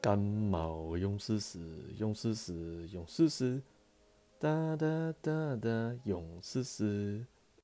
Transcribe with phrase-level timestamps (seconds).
[0.00, 1.58] 感冒用试试，
[1.98, 3.62] 用试试，用试试
[4.38, 7.26] 哒哒哒哒，用试试。